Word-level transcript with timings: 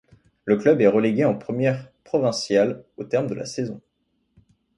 Le 0.45 0.57
club 0.57 0.81
est 0.81 0.87
relégué 0.87 1.25
en 1.25 1.35
première 1.37 1.91
provinciale 2.03 2.83
au 2.97 3.03
terme 3.03 3.27
de 3.27 3.35
la 3.35 3.45
saison. 3.45 3.79